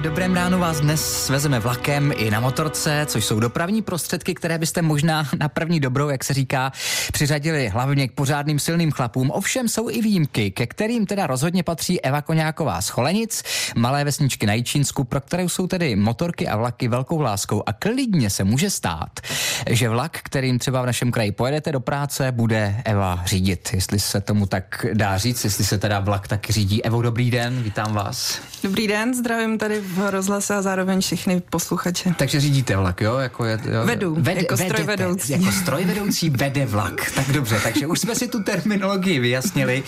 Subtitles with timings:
[0.00, 4.58] v dobrém ránu vás dnes svezeme vlakem i na motorce, což jsou dopravní prostředky, které
[4.58, 6.72] byste možná na první dobrou, jak se říká,
[7.12, 9.30] přiřadili hlavně k pořádným silným chlapům.
[9.30, 13.42] Ovšem jsou i výjimky, ke kterým teda rozhodně patří Eva Koňáková z Cholenic,
[13.76, 17.62] malé vesničky na Jičínsku, pro které jsou tedy motorky a vlaky velkou láskou.
[17.66, 19.20] A klidně se může stát,
[19.68, 23.70] že vlak, kterým třeba v našem kraji pojedete do práce, bude Eva řídit.
[23.72, 26.84] Jestli se tomu tak dá říct, jestli se teda vlak tak řídí.
[26.84, 28.40] Evo, dobrý den, vítám vás.
[28.62, 32.14] Dobrý den, zdravím tady v rozhlase a zároveň všechny posluchače.
[32.16, 33.16] Takže řídíte vlak, jo?
[33.16, 33.84] Jako je, jo?
[33.84, 35.32] Vedu, Vede, jako strojvedoucí.
[35.32, 37.10] Jako strojvedoucí vede vlak.
[37.14, 39.82] Tak dobře, takže už jsme si tu terminologii vyjasnili.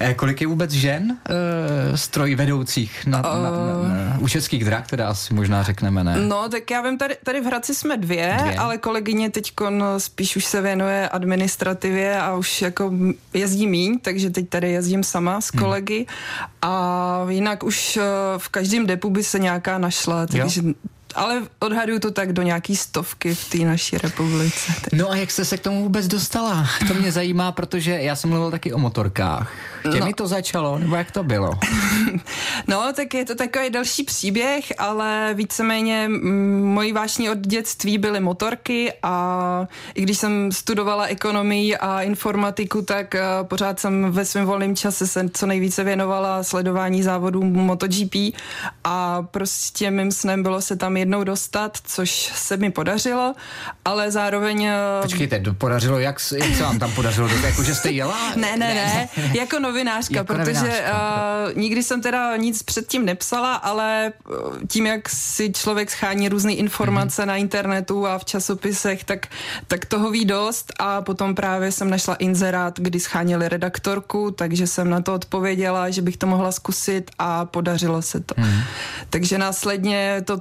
[0.00, 5.08] Eh, kolik je vůbec žen e, strojvedoucích na, na, na, na, u českých drah, teda
[5.08, 6.16] asi možná řekneme, ne?
[6.16, 8.56] No, tak já vím, tady, tady v Hradci jsme dvě, dvě.
[8.56, 8.78] ale
[9.10, 9.52] kolegyně teď
[9.98, 12.92] spíš už se věnuje administrativě a už jako
[13.34, 15.60] jezdí míň, takže teď tady jezdím sama s hmm.
[15.60, 16.48] kolegy hmm.
[16.62, 18.02] a jinak už eh,
[18.38, 20.74] v každém depu by se nějaká našla, takže jo?
[21.14, 24.72] ale odhaduju to tak do nějaký stovky v té naší republice.
[24.92, 26.66] No a jak jste se k tomu vůbec dostala?
[26.88, 29.52] To mě zajímá, protože já jsem mluvil taky o motorkách.
[29.82, 30.06] Kde no.
[30.06, 31.50] mi to začalo, nebo jak to bylo?
[32.68, 36.08] no, tak je to takový další příběh, ale víceméně
[36.62, 43.14] mojí vášní od dětství byly motorky a i když jsem studovala ekonomii a informatiku, tak
[43.14, 48.14] uh, pořád jsem ve svém volném čase se co nejvíce věnovala sledování závodů MotoGP
[48.84, 53.34] a prostě mým snem bylo se tam jednou dostat, což se mi podařilo,
[53.84, 54.64] ale zároveň...
[54.64, 57.28] Eh, Počkejte, podařilo, jak, jak se vám tam podařilo?
[57.28, 58.16] Jako, že jste jela?
[58.36, 61.46] ne, ne, ne, jako novinářka, jako protože novinářka.
[61.52, 66.52] Uh, nikdy jsem teda nic předtím nepsala, ale eh, tím, jak si člověk schání různé
[66.52, 67.26] informace mm-hmm.
[67.26, 69.26] na internetu a v časopisech, tak,
[69.66, 74.90] tak toho ví dost a potom právě jsem našla inzerát, kdy scháněli redaktorku, takže jsem
[74.90, 78.34] na to odpověděla, že bych to mohla zkusit a podařilo se to.
[78.34, 78.62] Mm-hmm.
[79.10, 80.40] Takže následně to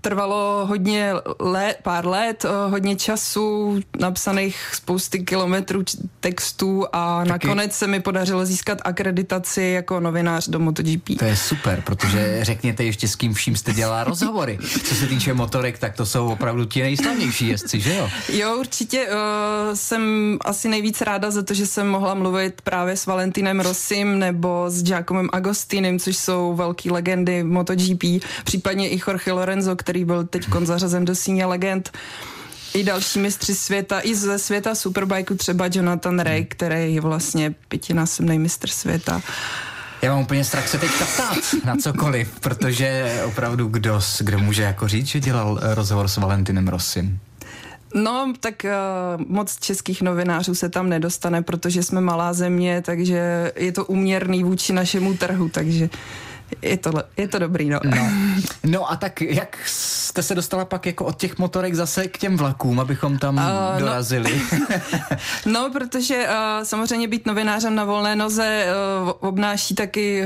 [0.00, 5.84] trvalo hodně let, pár let, eh, hodně času, napsaných spousty kilometrů
[6.20, 7.46] textů a Taky...
[7.46, 11.18] nakonec se mi podařilo získat akreditaci jako novinář do MotoGP.
[11.18, 14.58] To je super, protože řekněte ještě s kým vším jste dělala rozhovory.
[14.84, 18.10] Co se týče motorek, tak to jsou opravdu ti nejslavnější jezdci, že jo?
[18.32, 19.14] Jo, určitě uh,
[19.74, 24.64] jsem asi nejvíc ráda za to, že jsem mohla mluvit právě s Valentinem Rosim nebo
[24.68, 28.04] s Giacomem Agostinem, což jsou velké legendy MotoGP,
[28.44, 31.90] případně i Jorge Lorenzo, který byl teď zařazen do síně legend
[32.74, 38.38] i další mistři světa, i ze světa Superbikeu, třeba Jonathan Ray, který je vlastně pětinásobný
[38.38, 39.22] mistr světa.
[40.02, 44.88] Já mám úplně strach se teďka ptát na cokoliv, protože opravdu kdo, kdo může jako
[44.88, 47.18] říct, že dělal eh, rozhovor s Valentinem Rosim?
[47.94, 53.72] No, tak uh, moc českých novinářů se tam nedostane, protože jsme malá země, takže je
[53.72, 55.90] to uměrný vůči našemu trhu, takže
[56.62, 57.80] je to, je to dobrý, no.
[57.84, 58.10] no.
[58.64, 62.36] No a tak jak jste se dostala pak jako od těch motorek zase k těm
[62.36, 64.42] vlakům, abychom tam uh, dorazili?
[64.52, 64.66] No,
[65.52, 68.66] no protože uh, samozřejmě být novinářem na volné noze
[69.02, 70.24] uh, obnáší taky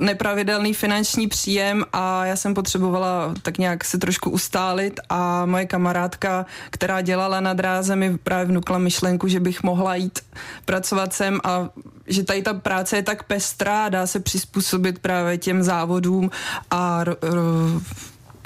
[0.00, 6.46] nepravidelný finanční příjem a já jsem potřebovala tak nějak se trošku ustálit a moje kamarádka,
[6.70, 10.18] která dělala na dráze, mi právě vnukla myšlenku, že bych mohla jít
[10.64, 11.68] pracovat sem a
[12.08, 16.30] že tady ta práce je tak pestrá, dá se přizpůsobit právě těm závodům
[16.70, 17.38] a r, r,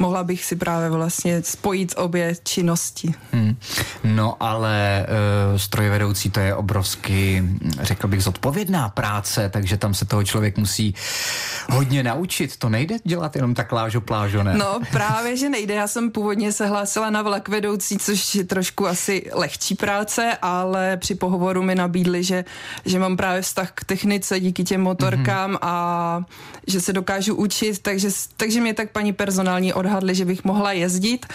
[0.03, 3.15] mohla bych si právě vlastně spojit obě činnosti.
[3.33, 3.57] Hmm.
[4.05, 7.45] No ale uh, strojvedoucí to je obrovsky,
[7.81, 10.95] řekl bych, zodpovědná práce, takže tam se toho člověk musí
[11.71, 12.57] hodně naučit.
[12.57, 14.55] To nejde dělat jenom tak lážo plážo, ne?
[14.59, 15.75] No právě, že nejde.
[15.75, 20.97] Já jsem původně se hlásila na vlak vedoucí, což je trošku asi lehčí práce, ale
[20.97, 22.45] při pohovoru mi nabídli, že,
[22.85, 25.59] že mám právě vztah k technice díky těm motorkám mm-hmm.
[25.63, 26.25] a
[26.67, 31.27] že se dokážu učit, takže, takže mě tak paní personální odhadli, že bych mohla jezdit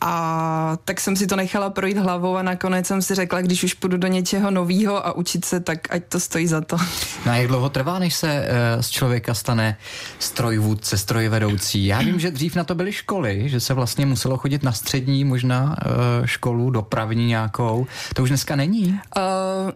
[0.00, 3.74] a tak jsem si to nechala projít hlavou a nakonec jsem si řekla, když už
[3.74, 6.76] půjdu do něčeho nového a učit se, tak ať to stojí za to.
[7.26, 9.76] No a jak dlouho trvá, než se uh, z člověka stane
[10.18, 11.86] strojvůdce, strojvedoucí?
[11.86, 15.24] Já vím, že dřív na to byly školy, že se vlastně muselo chodit na střední
[15.24, 17.86] možná uh, školu, dopravní nějakou.
[18.14, 19.00] To už dneska není?
[19.16, 19.22] Uh,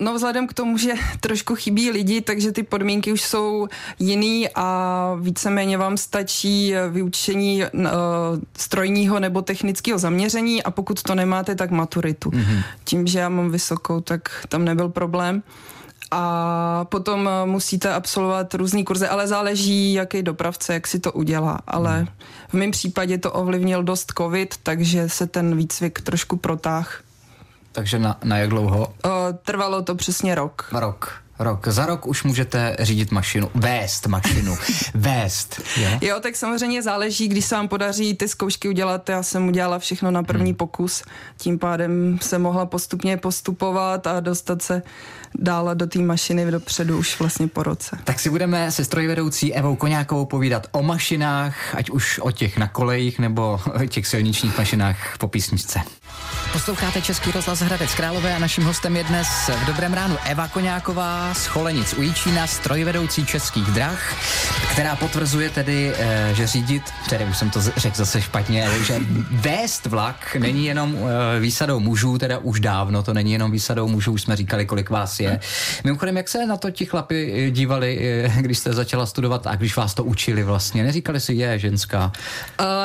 [0.01, 5.17] no vzhledem k tomu, že trošku chybí lidi, takže ty podmínky už jsou jiný a
[5.21, 7.91] víceméně vám stačí vyučení uh,
[8.57, 12.31] strojního nebo technického zaměření a pokud to nemáte, tak maturitu.
[12.31, 12.63] Mm-hmm.
[12.85, 15.43] Tím, že já mám vysokou, tak tam nebyl problém
[16.11, 21.59] a potom musíte absolvovat různý kurzy, ale záleží, jaký dopravce, jak si to udělá.
[21.67, 22.07] Ale
[22.49, 27.03] v mém případě to ovlivnil dost covid, takže se ten výcvik trošku protáh.
[27.73, 28.87] Takže na, na jak dlouho?
[28.87, 29.11] O,
[29.45, 30.69] trvalo to přesně rok.
[30.73, 31.69] Rok rok.
[31.69, 34.57] Za rok už můžete řídit mašinu, vést mašinu,
[34.95, 35.61] vést.
[35.77, 35.89] Jo?
[36.01, 39.09] jo, tak samozřejmě záleží, když se vám podaří ty zkoušky udělat.
[39.09, 40.55] Já jsem udělala všechno na první hmm.
[40.55, 41.03] pokus,
[41.37, 44.83] tím pádem se mohla postupně postupovat a dostat se
[45.35, 47.99] dál do té mašiny dopředu už vlastně po roce.
[48.05, 52.69] Tak si budeme se strojvedoucí Evou Koňákovou povídat o mašinách, ať už o těch na
[52.69, 55.81] kolejích nebo o těch silničních mašinách po písničce.
[56.53, 59.29] Posloucháte Český rozhlas Hradec Králové a naším hostem je dnes
[59.63, 64.17] v Dobrém ránu Eva Koňáková z Cholenic u Jíčína, strojvedoucí českých drah,
[64.73, 69.87] která potvrzuje tedy, eh, že řídit, tedy už jsem to řekl zase špatně, že vést
[69.87, 74.23] vlak není jenom eh, výsadou mužů, teda už dávno to není jenom výsadou mužů, už
[74.23, 75.41] jsme říkali, kolik vás je.
[75.85, 79.77] Mimochodem, jak se na to ti chlapi eh, dívali, když jste začala studovat a když
[79.77, 80.83] vás to učili vlastně?
[80.85, 82.13] Neříkali si, je ženská?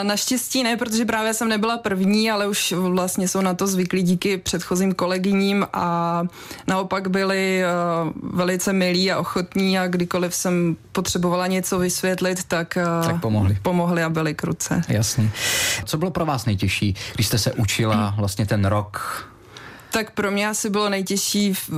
[0.04, 4.38] Naštěstí ne, protože právě jsem nebyla první, ale už vlastně jsou na to zvyklí díky
[4.38, 6.24] předchozím kolegyním a
[6.68, 13.08] naopak byli uh, velice milí a ochotní a kdykoliv jsem potřebovala něco vysvětlit, tak, uh,
[13.08, 13.58] tak pomohli.
[13.62, 14.82] pomohli a byli kruce.
[14.88, 15.32] Jasně.
[15.86, 19.26] Co bylo pro vás nejtěžší, když jste se učila vlastně ten rok?
[19.92, 21.70] Tak pro mě asi bylo nejtěžší v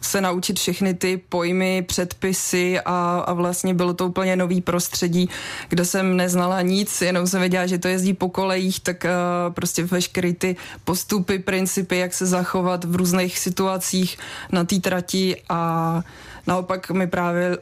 [0.00, 5.28] se naučit všechny ty pojmy, předpisy a, a vlastně bylo to úplně nový prostředí,
[5.68, 9.84] kde jsem neznala nic, jenom jsem věděla, že to jezdí po kolejích, tak uh, prostě
[9.84, 14.18] veškeré ty postupy, principy, jak se zachovat v různých situacích
[14.52, 16.02] na té trati a
[16.46, 17.58] naopak mi právě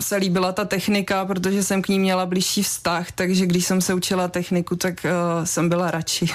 [0.00, 3.94] se líbila ta technika, protože jsem k ní měla blížší vztah, takže když jsem se
[3.94, 6.26] učila techniku, tak uh, jsem byla radši.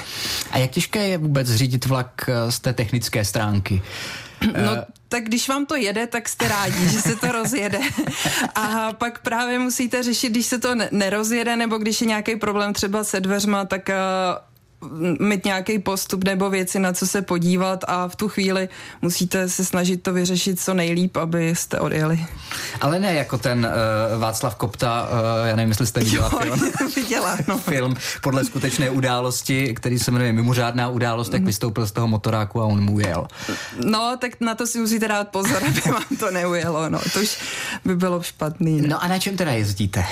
[0.51, 3.81] A jak těžké je vůbec řídit vlak z té technické stránky?
[4.41, 7.79] No, eh, tak když vám to jede, tak jste rádi, že se to rozjede.
[8.55, 13.03] A pak právě musíte řešit, když se to nerozjede, nebo když je nějaký problém třeba
[13.03, 13.89] se dveřma, tak
[15.19, 18.69] mít nějaký postup nebo věci, na co se podívat a v tu chvíli
[19.01, 22.25] musíte se snažit to vyřešit co nejlíp, abyste odjeli.
[22.81, 23.67] Ale ne jako ten
[24.13, 26.71] uh, Václav Kopta, uh, já nevím, jestli jste viděla jo, film.
[26.95, 27.57] viděla, no.
[27.67, 31.47] film podle skutečné události, který se jmenuje Mimořádná událost, tak mhm.
[31.47, 33.27] vystoupil z toho motoráku a on mu ujel.
[33.85, 36.99] No, tak na to si musíte dát pozor, aby vám to neujelo, no.
[37.13, 37.37] To už
[37.85, 38.81] by bylo špatný.
[38.81, 38.87] Ne?
[38.87, 40.03] No a na čem teda jezdíte?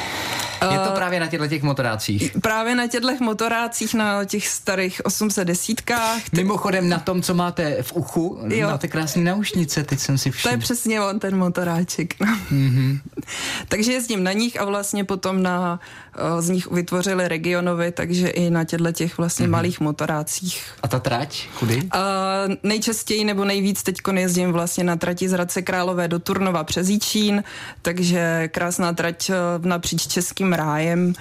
[0.71, 2.31] Je to právě na těchto těch motorácích?
[2.41, 5.91] Právě na těchto motorácích, na těch starých 810.
[6.35, 8.69] Mimochodem na tom, co máte v uchu, jo.
[8.69, 10.51] máte krásné naušnice, teď jsem si všiml.
[10.51, 12.19] To je přesně on, ten motoráček.
[12.19, 12.37] No.
[12.51, 12.99] Mm-hmm.
[13.67, 15.79] Takže jezdím na nich a vlastně potom na,
[16.15, 19.51] eh, z nich vytvořili regionovy, takže i na těchto těch vlastně mm-hmm.
[19.51, 20.63] malých motorácích.
[20.83, 21.75] A ta trať, kudy?
[21.75, 26.89] Uh, nejčastěji nebo nejvíc teď jezdím vlastně na trati z Hradce Králové do Turnova přes
[26.89, 27.43] Jíčín,
[27.81, 29.35] takže krásná trať eh,
[29.67, 31.13] napříč českým rájem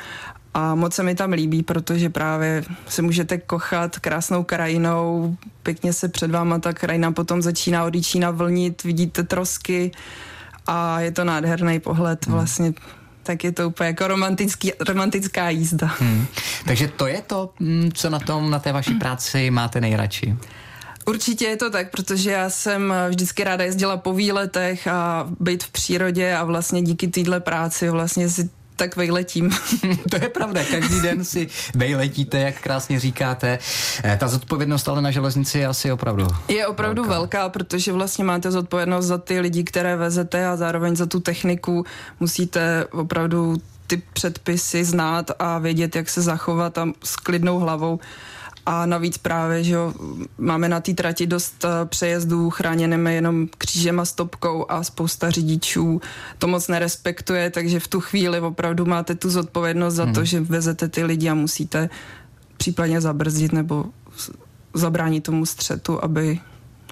[0.55, 6.09] a moc se mi tam líbí, protože právě se můžete kochat krásnou krajinou, pěkně se
[6.09, 9.93] před váma ta krajina potom začíná od Jíčína vlnit, vidíte trosky
[10.67, 12.35] a je to nádherný pohled hmm.
[12.35, 12.73] vlastně
[13.23, 15.87] tak je to úplně jako romantický, romantická jízda.
[15.99, 16.27] Hmm.
[16.65, 20.37] Takže to je to, mm, co na tom, na té vaší práci máte nejradši?
[21.07, 25.71] Určitě je to tak, protože já jsem vždycky ráda jezdila po výletech a být v
[25.71, 29.51] přírodě a vlastně díky téhle práci vlastně si tak vejletím.
[30.11, 33.59] to je pravda, každý den si vejletíte, jak krásně říkáte.
[34.05, 37.19] Eh, ta zodpovědnost ale na železnici je asi opravdu Je opravdu velká.
[37.19, 41.85] velká, protože vlastně máte zodpovědnost za ty lidi, které vezete a zároveň za tu techniku
[42.21, 43.57] musíte opravdu
[43.87, 47.99] ty předpisy znát a vědět, jak se zachovat a s klidnou hlavou
[48.67, 49.95] a navíc právě, že jo,
[50.39, 56.01] máme na té trati dost eh, přejezdů chráněnými jenom křížem a stopkou a spousta řidičů
[56.39, 60.15] to moc nerespektuje, takže v tu chvíli opravdu máte tu zodpovědnost za hmm.
[60.15, 60.27] to, mhm.
[60.27, 61.91] že vezete ty lidi a musíte
[62.57, 63.85] případně zabrzdit nebo
[64.75, 66.39] zabránit tomu střetu, aby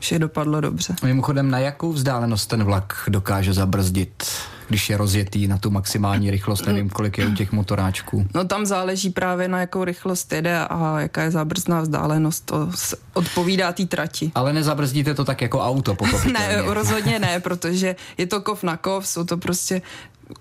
[0.00, 0.94] vše dopadlo dobře.
[1.04, 4.24] Mimochodem, na jakou vzdálenost ten vlak dokáže zabrzdit?
[4.72, 8.26] Když je rozjetý na tu maximální rychlost, nevím, kolik je u těch motoráčků.
[8.34, 12.70] No tam záleží právě na jakou rychlost jede a jaká je zábrzdná vzdálenost, to
[13.12, 14.32] odpovídá té trati.
[14.34, 15.96] Ale nezabrzdíte to tak jako auto,
[16.32, 19.82] Ne, rozhodně ne, protože je to kov na kov, jsou to prostě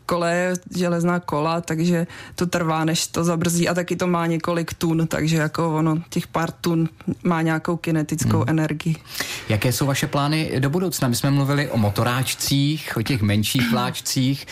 [0.05, 5.07] kole, železná kola, takže to trvá, než to zabrzdí a taky to má několik tun,
[5.07, 6.89] takže jako ono těch pár tun
[7.23, 8.49] má nějakou kinetickou hmm.
[8.49, 8.95] energii.
[9.49, 11.07] Jaké jsou vaše plány do budoucna?
[11.07, 14.47] My jsme mluvili o motoráčcích, o těch menších vláčcích,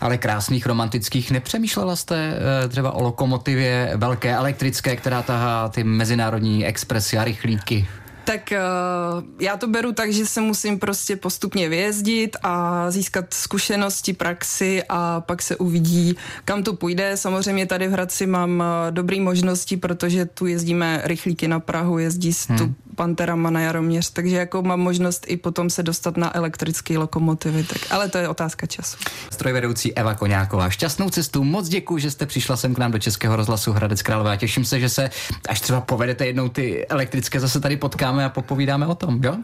[0.00, 1.30] ale krásných, romantických.
[1.30, 7.88] Nepřemýšlela jste eh, třeba o lokomotivě velké elektrické, která tahá ty mezinárodní expresy a rychlíky?
[8.24, 14.12] Tak uh, já to beru tak, že se musím prostě postupně vyjezdit a získat zkušenosti,
[14.12, 17.16] praxi a pak se uvidí, kam to půjde.
[17.16, 22.32] Samozřejmě tady v Hradci mám uh, dobrý možnosti, protože tu jezdíme rychlíky na Prahu, jezdí
[22.48, 22.58] hmm.
[22.58, 27.64] tu Panterama na Jaroměř, takže jako mám možnost i potom se dostat na elektrické lokomotivy,
[27.64, 28.96] tak, ale to je otázka času.
[29.32, 33.36] Strojvedoucí Eva Koňáková, šťastnou cestu, moc děkuji, že jste přišla sem k nám do Českého
[33.36, 35.10] rozhlasu Hradec Králové a těším se, že se
[35.48, 39.36] až třeba povedete jednou ty elektrické zase tady potkáme a popovídáme o tom, jo?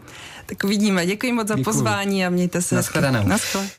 [0.45, 1.73] Tak uvidíme, děkuji moc za Děkuju.
[1.73, 3.27] pozvání a mějte se Naschledanou.
[3.27, 3.69] Naschle.